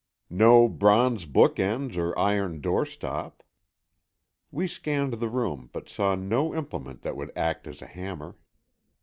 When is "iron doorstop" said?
2.17-3.43